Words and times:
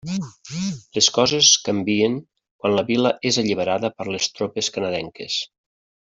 Les 0.97 1.09
coses 1.17 1.49
canvien 1.67 2.15
quan 2.63 2.79
la 2.79 2.85
vila 2.89 3.11
és 3.33 3.39
alliberada 3.43 3.93
per 3.99 4.09
les 4.17 4.29
tropes 4.41 4.71
canadenques. 4.79 5.37